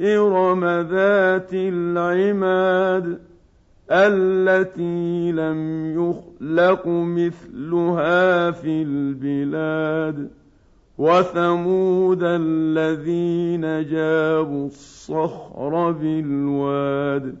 إرم 0.00 0.64
ذات 0.64 1.50
العماد 1.54 3.18
التي 3.90 5.32
لم 5.32 5.92
يخلق 5.94 6.86
مثلها 6.86 8.50
في 8.50 8.82
البلاد 8.82 10.30
وثمود 10.98 12.20
الذين 12.22 13.60
جابوا 13.90 14.66
الصخر 14.66 15.90
بالواد 15.90 17.34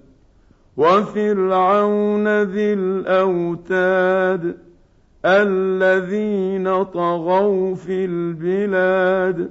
وفرعون 0.76 2.42
ذي 2.42 2.72
الاوتاد 2.72 4.56
الذين 5.24 6.84
طغوا 6.84 7.74
في 7.74 8.04
البلاد 8.04 9.50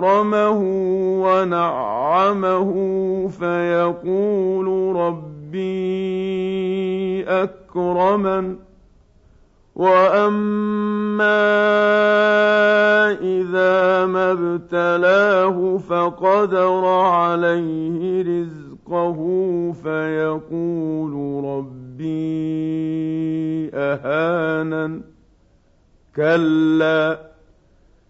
فاكرمه 0.00 0.60
ونعمه 1.22 2.72
فيقول 3.28 4.96
ربي 4.96 5.60
أكرمن. 7.28 8.56
وأما 9.76 11.40
إذا 13.20 14.06
ما 14.06 14.32
ابتلاه 14.32 15.78
فقدر 15.78 16.84
عليه 16.84 18.22
رزقه 18.22 19.18
فيقول 19.82 21.44
ربي 21.44 22.40
أهانن. 23.74 25.02
كلا. 26.16 27.29